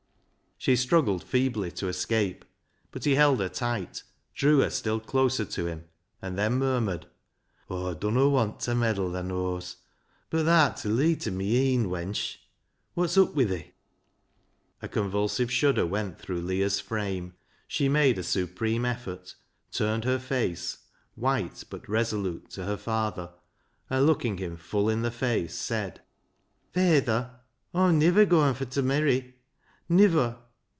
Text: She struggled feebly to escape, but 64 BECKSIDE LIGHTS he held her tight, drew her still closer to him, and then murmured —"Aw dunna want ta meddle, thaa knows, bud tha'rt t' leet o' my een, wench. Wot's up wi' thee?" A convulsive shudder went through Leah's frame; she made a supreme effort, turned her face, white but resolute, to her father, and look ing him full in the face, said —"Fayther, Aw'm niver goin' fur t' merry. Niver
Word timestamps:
She 0.59 0.75
struggled 0.75 1.23
feebly 1.23 1.71
to 1.71 1.87
escape, 1.87 2.45
but 2.91 2.99
64 2.99 2.99
BECKSIDE 2.99 2.99
LIGHTS 2.99 3.05
he 3.05 3.15
held 3.15 3.39
her 3.39 3.49
tight, 3.49 4.03
drew 4.35 4.59
her 4.59 4.69
still 4.69 4.99
closer 4.99 5.43
to 5.43 5.65
him, 5.65 5.85
and 6.21 6.37
then 6.37 6.59
murmured 6.59 7.07
—"Aw 7.71 7.95
dunna 7.95 8.29
want 8.29 8.59
ta 8.59 8.75
meddle, 8.75 9.11
thaa 9.11 9.23
knows, 9.23 9.77
bud 10.29 10.43
tha'rt 10.45 10.77
t' 10.77 10.87
leet 10.87 11.27
o' 11.27 11.31
my 11.31 11.45
een, 11.45 11.85
wench. 11.87 12.37
Wot's 12.93 13.17
up 13.17 13.33
wi' 13.33 13.45
thee?" 13.45 13.71
A 14.83 14.87
convulsive 14.87 15.51
shudder 15.51 15.87
went 15.87 16.19
through 16.19 16.41
Leah's 16.41 16.79
frame; 16.79 17.33
she 17.67 17.89
made 17.89 18.19
a 18.19 18.23
supreme 18.23 18.85
effort, 18.85 19.33
turned 19.71 20.03
her 20.03 20.19
face, 20.19 20.77
white 21.15 21.63
but 21.71 21.89
resolute, 21.89 22.51
to 22.51 22.65
her 22.65 22.77
father, 22.77 23.31
and 23.89 24.05
look 24.05 24.23
ing 24.25 24.37
him 24.37 24.57
full 24.57 24.91
in 24.91 25.01
the 25.01 25.09
face, 25.09 25.55
said 25.55 26.03
—"Fayther, 26.73 27.39
Aw'm 27.73 27.97
niver 27.97 28.25
goin' 28.25 28.53
fur 28.53 28.65
t' 28.65 28.81
merry. 28.83 29.37
Niver 29.89 30.37